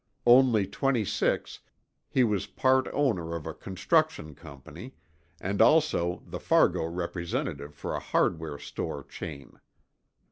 Only 0.25 0.65
twenty 0.65 1.05
six, 1.05 1.59
he 2.09 2.23
was 2.23 2.47
part 2.47 2.87
owner 2.91 3.35
of 3.35 3.45
a 3.45 3.53
construction 3.53 4.33
company, 4.33 4.95
and 5.39 5.61
also 5.61 6.23
the 6.25 6.39
Fargo 6.39 6.85
representative 6.85 7.75
for 7.75 7.93
a 7.93 7.99
hardware 7.99 8.57
store 8.57 9.03
chain. 9.03 9.59